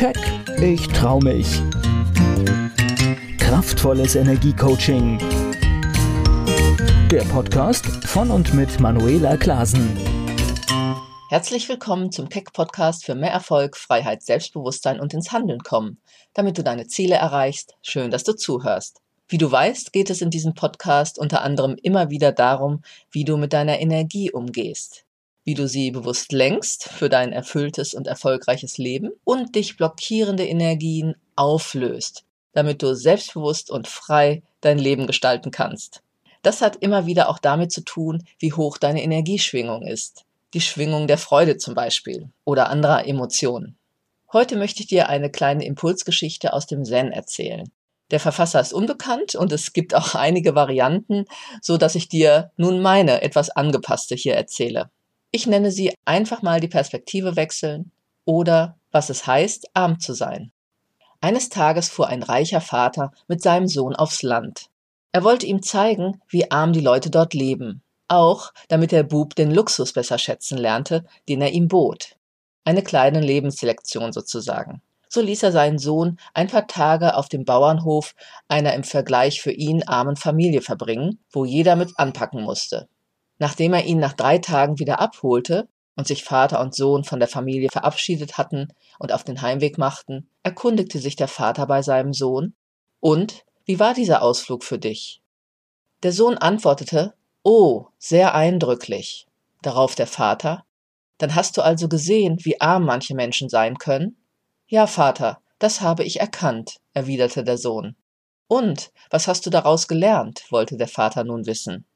[0.00, 0.16] Keck,
[0.62, 1.60] ich trau mich.
[3.36, 5.18] Kraftvolles Energiecoaching.
[7.10, 9.94] Der Podcast von und mit Manuela Klasen.
[11.28, 16.00] Herzlich willkommen zum Keck Podcast für mehr Erfolg, Freiheit, Selbstbewusstsein und ins Handeln kommen,
[16.32, 17.76] damit du deine Ziele erreichst.
[17.82, 19.02] Schön, dass du zuhörst.
[19.28, 22.80] Wie du weißt, geht es in diesem Podcast unter anderem immer wieder darum,
[23.10, 25.04] wie du mit deiner Energie umgehst,
[25.44, 31.14] wie du sie bewusst lenkst für dein erfülltes und erfolgreiches Leben und dich blockierende Energien
[31.36, 36.02] auflöst, damit du selbstbewusst und frei dein Leben gestalten kannst.
[36.42, 40.24] Das hat immer wieder auch damit zu tun, wie hoch deine Energieschwingung ist.
[40.54, 43.76] Die Schwingung der Freude zum Beispiel oder anderer Emotionen.
[44.32, 47.70] Heute möchte ich dir eine kleine Impulsgeschichte aus dem Zen erzählen.
[48.10, 51.24] Der Verfasser ist unbekannt und es gibt auch einige Varianten,
[51.60, 54.90] so dass ich dir nun meine etwas angepasste hier erzähle.
[55.32, 57.92] Ich nenne sie einfach mal die Perspektive wechseln
[58.24, 60.50] oder was es heißt, arm zu sein.
[61.20, 64.66] Eines Tages fuhr ein reicher Vater mit seinem Sohn aufs Land.
[65.12, 69.52] Er wollte ihm zeigen, wie arm die Leute dort leben, auch damit der Bub den
[69.52, 72.16] Luxus besser schätzen lernte, den er ihm bot.
[72.64, 74.82] Eine kleine Lebenslektion sozusagen.
[75.08, 78.14] So ließ er seinen Sohn ein paar Tage auf dem Bauernhof
[78.48, 82.88] einer im Vergleich für ihn armen Familie verbringen, wo jeder mit anpacken musste.
[83.40, 87.28] Nachdem er ihn nach drei Tagen wieder abholte und sich Vater und Sohn von der
[87.28, 92.54] Familie verabschiedet hatten und auf den Heimweg machten, erkundigte sich der Vater bei seinem Sohn
[93.00, 95.22] Und, wie war dieser Ausflug für dich?
[96.02, 99.26] Der Sohn antwortete Oh, sehr eindrücklich.
[99.62, 100.66] Darauf der Vater
[101.16, 104.18] Dann hast du also gesehen, wie arm manche Menschen sein können?
[104.66, 107.96] Ja, Vater, das habe ich erkannt, erwiderte der Sohn.
[108.48, 110.44] Und, was hast du daraus gelernt?
[110.50, 111.86] wollte der Vater nun wissen.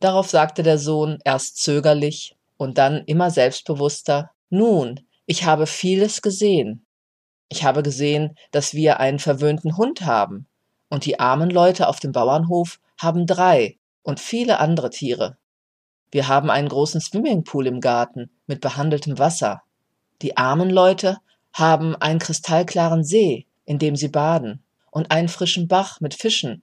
[0.00, 6.84] Darauf sagte der Sohn erst zögerlich und dann immer selbstbewusster Nun, ich habe vieles gesehen.
[7.48, 10.46] Ich habe gesehen, dass wir einen verwöhnten Hund haben,
[10.88, 15.36] und die armen Leute auf dem Bauernhof haben drei und viele andere Tiere.
[16.10, 19.62] Wir haben einen großen Swimmingpool im Garten mit behandeltem Wasser.
[20.22, 21.18] Die armen Leute
[21.52, 26.62] haben einen kristallklaren See, in dem sie baden, und einen frischen Bach mit Fischen.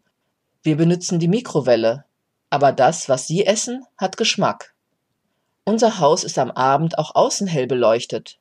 [0.64, 2.06] Wir benutzen die Mikrowelle,
[2.54, 4.76] aber das, was sie essen, hat Geschmack.
[5.66, 8.38] Unser Haus ist am Abend auch außen hell beleuchtet.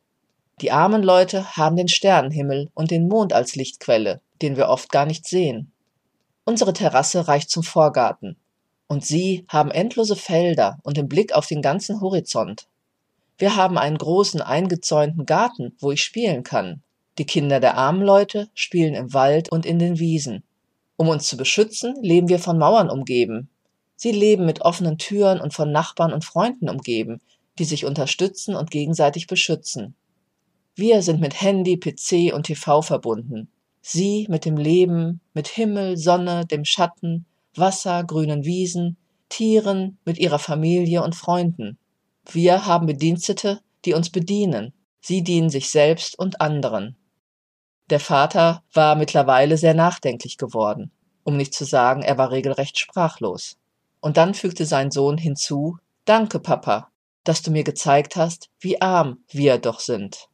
[0.61, 5.07] Die armen Leute haben den Sternenhimmel und den Mond als Lichtquelle, den wir oft gar
[5.07, 5.73] nicht sehen.
[6.45, 8.37] Unsere Terrasse reicht zum Vorgarten,
[8.87, 12.67] und sie haben endlose Felder und den Blick auf den ganzen Horizont.
[13.39, 16.83] Wir haben einen großen eingezäunten Garten, wo ich spielen kann.
[17.17, 20.43] Die Kinder der armen Leute spielen im Wald und in den Wiesen.
[20.99, 23.49] Um uns zu beschützen, leben wir von Mauern umgeben.
[24.03, 27.21] Sie leben mit offenen Türen und von Nachbarn und Freunden umgeben,
[27.61, 29.95] die sich unterstützen und gegenseitig beschützen.
[30.75, 33.49] Wir sind mit Handy, PC und TV verbunden.
[33.81, 38.97] Sie mit dem Leben, mit Himmel, Sonne, dem Schatten, Wasser, grünen Wiesen,
[39.29, 41.79] Tieren, mit ihrer Familie und Freunden.
[42.29, 44.73] Wir haben Bedienstete, die uns bedienen.
[45.01, 46.97] Sie dienen sich selbst und anderen.
[47.89, 50.91] Der Vater war mittlerweile sehr nachdenklich geworden,
[51.23, 53.59] um nicht zu sagen, er war regelrecht sprachlos.
[54.03, 56.91] Und dann fügte sein Sohn hinzu Danke, Papa,
[57.23, 60.29] dass du mir gezeigt hast, wie arm wir doch sind.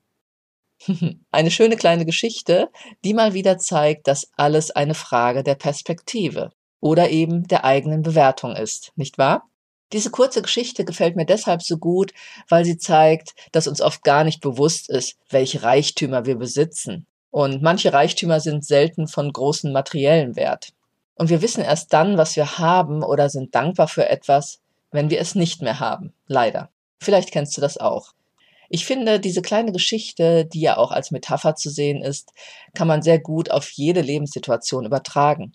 [1.31, 2.71] eine schöne kleine Geschichte,
[3.05, 8.57] die mal wieder zeigt, dass alles eine Frage der Perspektive oder eben der eigenen Bewertung
[8.57, 9.47] ist, nicht wahr?
[9.93, 12.13] Diese kurze Geschichte gefällt mir deshalb so gut,
[12.49, 17.07] weil sie zeigt, dass uns oft gar nicht bewusst ist, welche Reichtümer wir besitzen.
[17.31, 20.73] Und manche Reichtümer sind selten von großem materiellen Wert.
[21.19, 24.61] Und wir wissen erst dann, was wir haben oder sind dankbar für etwas,
[24.93, 26.15] wenn wir es nicht mehr haben.
[26.29, 26.71] Leider.
[27.01, 28.15] Vielleicht kennst du das auch.
[28.71, 32.33] Ich finde, diese kleine Geschichte, die ja auch als Metapher zu sehen ist,
[32.75, 35.55] kann man sehr gut auf jede Lebenssituation übertragen.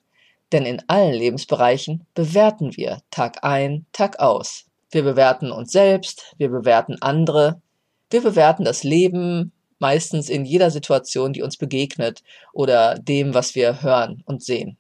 [0.52, 4.66] Denn in allen Lebensbereichen bewerten wir Tag ein, Tag aus.
[4.91, 7.62] Wir bewerten uns selbst, wir bewerten andere,
[8.09, 12.22] wir bewerten das Leben meistens in jeder Situation, die uns begegnet
[12.52, 14.78] oder dem, was wir hören und sehen.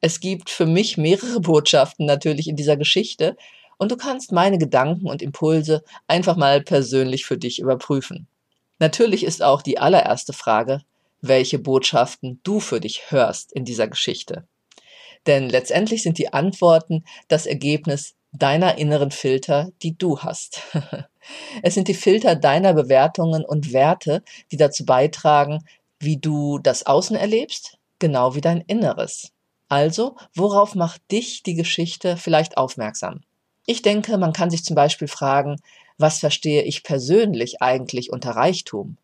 [0.00, 3.36] Es gibt für mich mehrere Botschaften natürlich in dieser Geschichte
[3.78, 8.26] und du kannst meine Gedanken und Impulse einfach mal persönlich für dich überprüfen.
[8.78, 10.82] Natürlich ist auch die allererste Frage,
[11.20, 14.46] welche Botschaften du für dich hörst in dieser Geschichte.
[15.26, 20.62] Denn letztendlich sind die Antworten das Ergebnis deiner inneren Filter, die du hast.
[21.62, 24.22] es sind die Filter deiner Bewertungen und Werte,
[24.52, 25.64] die dazu beitragen,
[25.98, 29.32] wie du das Außen erlebst, genau wie dein Inneres.
[29.68, 33.20] Also, worauf macht dich die Geschichte vielleicht aufmerksam?
[33.66, 35.56] Ich denke, man kann sich zum Beispiel fragen,
[35.98, 38.96] was verstehe ich persönlich eigentlich unter Reichtum?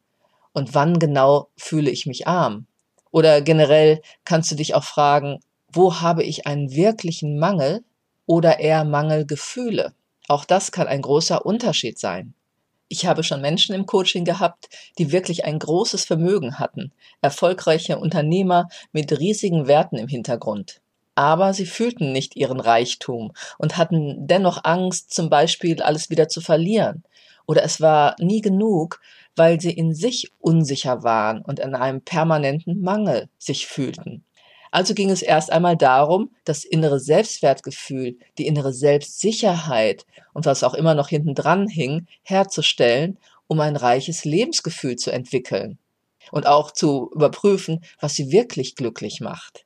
[0.55, 2.67] und wann genau fühle ich mich arm?
[3.11, 5.41] Oder generell kannst du dich auch fragen,
[5.71, 7.85] wo habe ich einen wirklichen Mangel
[8.25, 9.93] oder eher Mangelgefühle?
[10.29, 12.33] Auch das kann ein großer Unterschied sein.
[12.89, 16.93] Ich habe schon Menschen im Coaching gehabt, die wirklich ein großes Vermögen hatten,
[17.23, 20.81] erfolgreiche Unternehmer mit riesigen Werten im Hintergrund.
[21.15, 26.41] Aber sie fühlten nicht ihren Reichtum und hatten dennoch Angst, zum Beispiel alles wieder zu
[26.41, 27.05] verlieren.
[27.47, 29.01] Oder es war nie genug,
[29.37, 34.25] weil sie in sich unsicher waren und in einem permanenten Mangel sich fühlten.
[34.75, 40.75] Also ging es erst einmal darum, das innere Selbstwertgefühl, die innere Selbstsicherheit und was auch
[40.75, 43.17] immer noch hinten dran hing, herzustellen,
[43.47, 45.79] um ein reiches Lebensgefühl zu entwickeln
[46.33, 49.65] und auch zu überprüfen, was sie wirklich glücklich macht.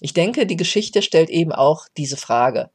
[0.00, 2.68] Ich denke, die Geschichte stellt eben auch diese Frage.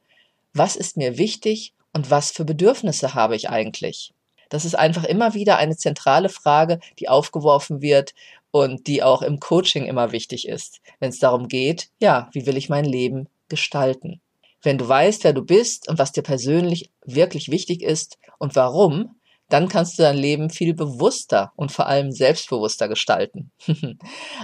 [0.54, 4.14] Was ist mir wichtig und was für Bedürfnisse habe ich eigentlich?
[4.48, 8.14] Das ist einfach immer wieder eine zentrale Frage, die aufgeworfen wird
[8.54, 12.56] und die auch im Coaching immer wichtig ist, wenn es darum geht, ja, wie will
[12.56, 14.20] ich mein Leben gestalten?
[14.62, 19.16] Wenn du weißt, wer du bist und was dir persönlich wirklich wichtig ist und warum,
[19.48, 23.50] dann kannst du dein Leben viel bewusster und vor allem selbstbewusster gestalten.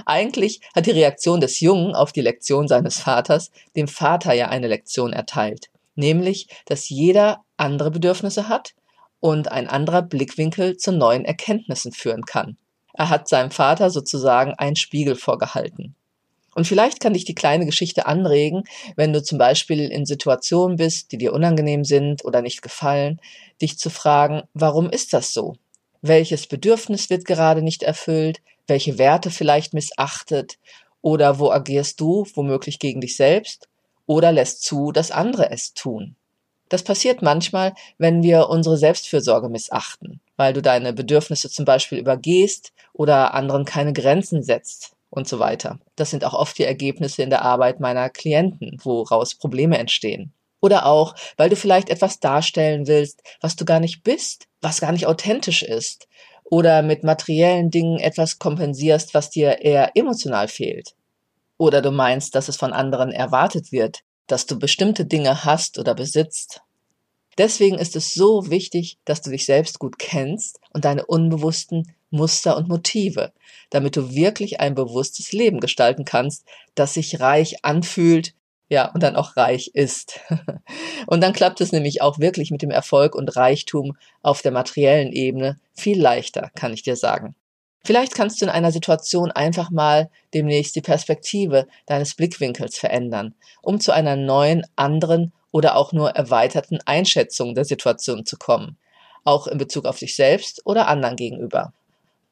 [0.06, 4.66] Eigentlich hat die Reaktion des Jungen auf die Lektion seines Vaters dem Vater ja eine
[4.66, 8.74] Lektion erteilt, nämlich, dass jeder andere Bedürfnisse hat
[9.20, 12.56] und ein anderer Blickwinkel zu neuen Erkenntnissen führen kann.
[13.00, 15.94] Er hat seinem Vater sozusagen einen Spiegel vorgehalten.
[16.54, 18.64] Und vielleicht kann dich die kleine Geschichte anregen,
[18.94, 23.18] wenn du zum Beispiel in Situationen bist, die dir unangenehm sind oder nicht gefallen,
[23.62, 25.54] dich zu fragen, warum ist das so?
[26.02, 28.42] Welches Bedürfnis wird gerade nicht erfüllt?
[28.66, 30.58] Welche Werte vielleicht missachtet?
[31.00, 33.66] Oder wo agierst du womöglich gegen dich selbst?
[34.04, 36.16] Oder lässt zu, dass andere es tun?
[36.70, 42.72] Das passiert manchmal, wenn wir unsere Selbstfürsorge missachten, weil du deine Bedürfnisse zum Beispiel übergehst
[42.92, 45.80] oder anderen keine Grenzen setzt und so weiter.
[45.96, 50.32] Das sind auch oft die Ergebnisse in der Arbeit meiner Klienten, woraus Probleme entstehen.
[50.60, 54.92] Oder auch, weil du vielleicht etwas darstellen willst, was du gar nicht bist, was gar
[54.92, 56.06] nicht authentisch ist.
[56.44, 60.94] Oder mit materiellen Dingen etwas kompensierst, was dir eher emotional fehlt.
[61.58, 65.94] Oder du meinst, dass es von anderen erwartet wird, dass du bestimmte Dinge hast oder
[65.94, 66.62] besitzt.
[67.38, 72.56] Deswegen ist es so wichtig, dass du dich selbst gut kennst und deine unbewussten Muster
[72.56, 73.32] und Motive,
[73.70, 76.44] damit du wirklich ein bewusstes Leben gestalten kannst,
[76.74, 78.34] das sich reich anfühlt,
[78.68, 80.20] ja, und dann auch reich ist.
[81.06, 85.12] und dann klappt es nämlich auch wirklich mit dem Erfolg und Reichtum auf der materiellen
[85.12, 87.34] Ebene viel leichter, kann ich dir sagen.
[87.82, 93.80] Vielleicht kannst du in einer Situation einfach mal demnächst die Perspektive deines Blickwinkels verändern, um
[93.80, 98.76] zu einer neuen, anderen oder auch nur erweiterten Einschätzung der Situation zu kommen,
[99.24, 101.72] auch in Bezug auf dich selbst oder anderen gegenüber.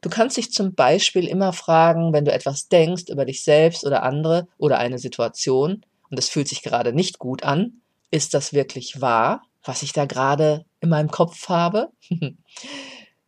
[0.01, 4.03] Du kannst dich zum Beispiel immer fragen, wenn du etwas denkst über dich selbst oder
[4.03, 7.81] andere oder eine Situation und es fühlt sich gerade nicht gut an,
[8.11, 11.89] ist das wirklich wahr, was ich da gerade in meinem Kopf habe?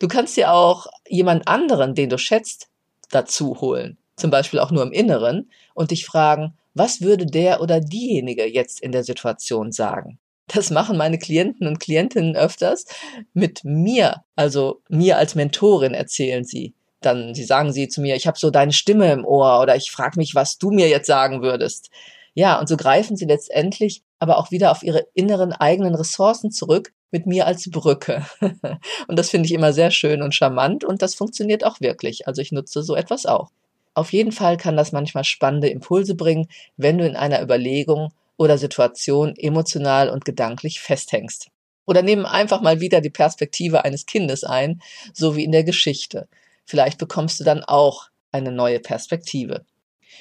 [0.02, 2.70] Du kannst dir auch jemand anderen, den du schätzt,
[3.12, 7.80] dazu holen, zum Beispiel auch nur im Inneren, und dich fragen, was würde der oder
[7.80, 10.18] diejenige jetzt in der Situation sagen?
[10.48, 12.86] Das machen meine Klienten und Klientinnen öfters
[13.34, 16.74] mit mir, also mir als Mentorin erzählen sie.
[17.02, 19.92] Dann sie sagen sie zu mir, ich habe so deine Stimme im Ohr oder ich
[19.92, 21.92] frage mich, was du mir jetzt sagen würdest.
[22.34, 26.92] Ja, und so greifen sie letztendlich aber auch wieder auf ihre inneren eigenen Ressourcen zurück,
[27.12, 28.26] mit mir als Brücke.
[29.08, 32.28] und das finde ich immer sehr schön und charmant und das funktioniert auch wirklich.
[32.28, 33.52] Also ich nutze so etwas auch.
[33.94, 38.58] Auf jeden Fall kann das manchmal spannende Impulse bringen, wenn du in einer Überlegung oder
[38.58, 41.50] Situation emotional und gedanklich festhängst.
[41.86, 44.82] Oder nehmen einfach mal wieder die Perspektive eines Kindes ein,
[45.14, 46.28] so wie in der Geschichte.
[46.66, 49.66] Vielleicht bekommst du dann auch eine neue Perspektive.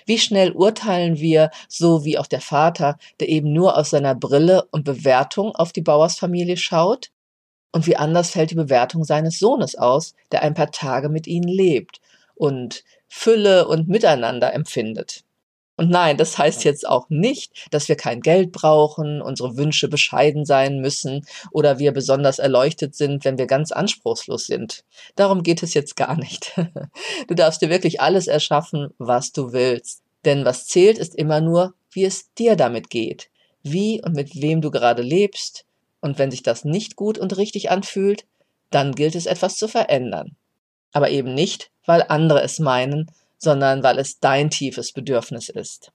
[0.07, 4.67] Wie schnell urteilen wir, so wie auch der Vater, der eben nur aus seiner Brille
[4.71, 7.11] und Bewertung auf die Bauersfamilie schaut?
[7.73, 11.49] Und wie anders fällt die Bewertung seines Sohnes aus, der ein paar Tage mit ihnen
[11.49, 12.01] lebt
[12.35, 15.25] und Fülle und Miteinander empfindet?
[15.81, 20.45] Und nein, das heißt jetzt auch nicht, dass wir kein Geld brauchen, unsere Wünsche bescheiden
[20.45, 24.85] sein müssen oder wir besonders erleuchtet sind, wenn wir ganz anspruchslos sind.
[25.17, 26.53] Darum geht es jetzt gar nicht.
[27.29, 30.03] Du darfst dir wirklich alles erschaffen, was du willst.
[30.27, 33.31] Denn was zählt, ist immer nur, wie es dir damit geht,
[33.63, 35.65] wie und mit wem du gerade lebst.
[36.03, 38.27] Und wenn sich das nicht gut und richtig anfühlt,
[38.69, 40.37] dann gilt es etwas zu verändern.
[40.93, 43.11] Aber eben nicht, weil andere es meinen,
[43.41, 45.91] sondern weil es dein tiefes Bedürfnis ist.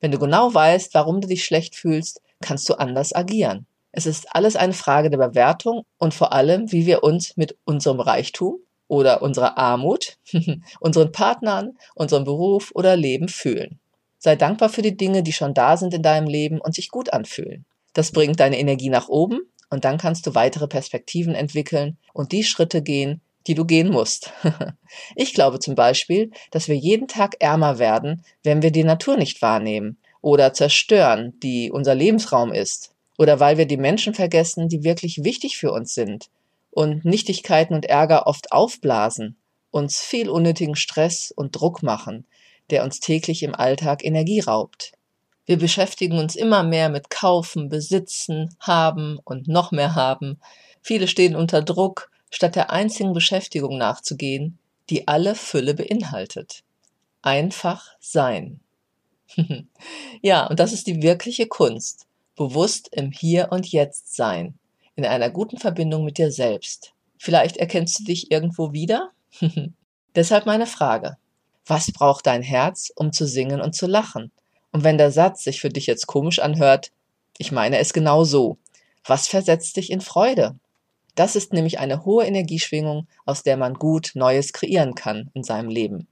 [0.00, 3.66] Wenn du genau weißt, warum du dich schlecht fühlst, kannst du anders agieren.
[3.92, 8.00] Es ist alles eine Frage der Bewertung und vor allem, wie wir uns mit unserem
[8.00, 10.16] Reichtum oder unserer Armut,
[10.80, 13.78] unseren Partnern, unserem Beruf oder Leben fühlen.
[14.18, 17.12] Sei dankbar für die Dinge, die schon da sind in deinem Leben und sich gut
[17.12, 17.66] anfühlen.
[17.92, 22.44] Das bringt deine Energie nach oben und dann kannst du weitere Perspektiven entwickeln und die
[22.44, 24.32] Schritte gehen, die du gehen musst.
[25.16, 29.42] ich glaube zum Beispiel, dass wir jeden Tag ärmer werden, wenn wir die Natur nicht
[29.42, 35.24] wahrnehmen oder zerstören, die unser Lebensraum ist, oder weil wir die Menschen vergessen, die wirklich
[35.24, 36.28] wichtig für uns sind
[36.70, 39.36] und Nichtigkeiten und Ärger oft aufblasen,
[39.70, 42.24] uns viel unnötigen Stress und Druck machen,
[42.70, 44.92] der uns täglich im Alltag Energie raubt.
[45.44, 50.40] Wir beschäftigen uns immer mehr mit Kaufen, Besitzen, Haben und noch mehr haben.
[50.82, 54.58] Viele stehen unter Druck, statt der einzigen Beschäftigung nachzugehen,
[54.90, 56.64] die alle Fülle beinhaltet.
[57.20, 58.60] Einfach sein.
[60.22, 62.06] ja, und das ist die wirkliche Kunst.
[62.34, 64.54] Bewusst im Hier und Jetzt sein.
[64.96, 66.94] In einer guten Verbindung mit dir selbst.
[67.18, 69.10] Vielleicht erkennst du dich irgendwo wieder?
[70.14, 71.18] Deshalb meine Frage.
[71.66, 74.32] Was braucht dein Herz, um zu singen und zu lachen?
[74.72, 76.92] Und wenn der Satz sich für dich jetzt komisch anhört,
[77.36, 78.56] ich meine es genau so.
[79.04, 80.56] Was versetzt dich in Freude?
[81.14, 85.68] Das ist nämlich eine hohe Energieschwingung, aus der man gut Neues kreieren kann in seinem
[85.68, 86.08] Leben.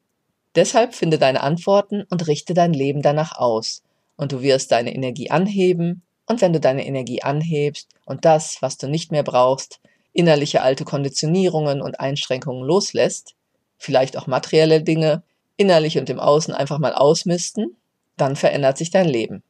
[0.54, 3.82] Deshalb finde deine Antworten und richte dein Leben danach aus.
[4.16, 6.02] Und du wirst deine Energie anheben.
[6.26, 9.80] Und wenn du deine Energie anhebst und das, was du nicht mehr brauchst,
[10.12, 13.34] innerliche alte Konditionierungen und Einschränkungen loslässt,
[13.78, 15.22] vielleicht auch materielle Dinge,
[15.56, 17.76] innerlich und im Außen einfach mal ausmisten,
[18.16, 19.42] dann verändert sich dein Leben.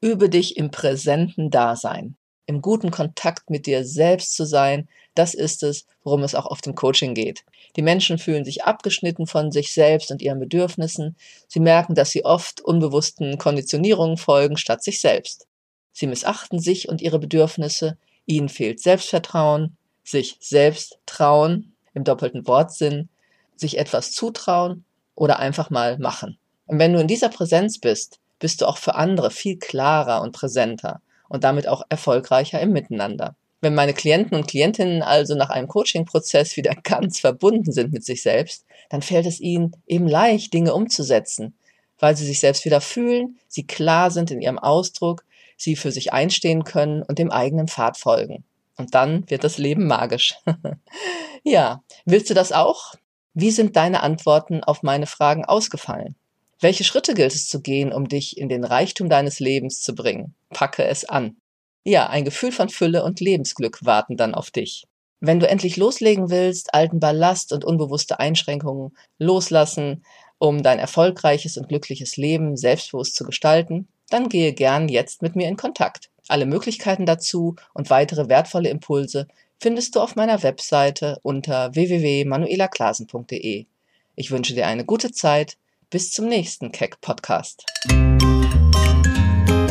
[0.00, 2.16] Übe dich im präsenten Dasein,
[2.46, 6.60] im guten Kontakt mit dir selbst zu sein, das ist es, worum es auch auf
[6.60, 7.44] dem Coaching geht.
[7.74, 11.16] Die Menschen fühlen sich abgeschnitten von sich selbst und ihren Bedürfnissen.
[11.48, 15.46] Sie merken, dass sie oft unbewussten Konditionierungen folgen statt sich selbst.
[15.92, 17.98] Sie missachten sich und ihre Bedürfnisse.
[18.26, 23.08] Ihnen fehlt Selbstvertrauen, sich selbst trauen, im doppelten Wortsinn,
[23.56, 24.84] sich etwas zutrauen
[25.14, 26.38] oder einfach mal machen.
[26.66, 30.32] Und wenn du in dieser Präsenz bist, bist du auch für andere viel klarer und
[30.32, 33.36] präsenter und damit auch erfolgreicher im Miteinander.
[33.60, 38.22] Wenn meine Klienten und Klientinnen also nach einem Coaching-Prozess wieder ganz verbunden sind mit sich
[38.22, 41.54] selbst, dann fällt es ihnen eben leicht, Dinge umzusetzen,
[41.98, 45.24] weil sie sich selbst wieder fühlen, sie klar sind in ihrem Ausdruck,
[45.56, 48.44] sie für sich einstehen können und dem eigenen Pfad folgen.
[48.76, 50.34] Und dann wird das Leben magisch.
[51.42, 52.94] ja, willst du das auch?
[53.32, 56.14] Wie sind deine Antworten auf meine Fragen ausgefallen?
[56.60, 60.34] Welche Schritte gilt es zu gehen, um dich in den Reichtum deines Lebens zu bringen?
[60.50, 61.36] Packe es an.
[61.84, 64.86] Ja, ein Gefühl von Fülle und Lebensglück warten dann auf dich.
[65.20, 70.04] Wenn du endlich loslegen willst, alten Ballast und unbewusste Einschränkungen loslassen,
[70.38, 75.48] um dein erfolgreiches und glückliches Leben selbstbewusst zu gestalten, dann gehe gern jetzt mit mir
[75.48, 76.10] in Kontakt.
[76.28, 83.66] Alle Möglichkeiten dazu und weitere wertvolle Impulse findest du auf meiner Webseite unter www.manuelaklasen.de.
[84.16, 85.56] Ich wünsche dir eine gute Zeit
[85.90, 87.64] bis zum nächsten Keck Podcast.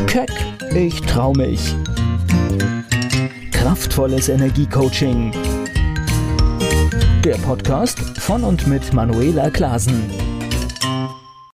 [0.07, 0.31] Keck,
[0.74, 1.75] ich trau mich.
[3.51, 5.31] Kraftvolles Energiecoaching.
[7.24, 10.25] Der Podcast von und mit Manuela Klasen.